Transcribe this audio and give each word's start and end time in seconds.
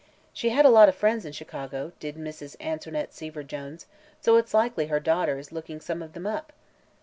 She 0.33 0.49
had 0.49 0.65
a 0.65 0.69
lot 0.71 0.89
of 0.89 0.95
friends 0.95 1.25
in 1.27 1.31
Chicago, 1.31 1.91
did 1.99 2.15
Mrs. 2.15 2.55
Antoinette 2.59 3.13
Seaver 3.13 3.43
Jones, 3.43 3.85
so 4.19 4.35
it's 4.35 4.51
likely 4.51 4.87
her 4.87 4.99
daughter 4.99 5.37
is 5.37 5.51
looking 5.51 5.79
some 5.79 6.01
of 6.01 6.13
them 6.13 6.25
up." 6.25 6.51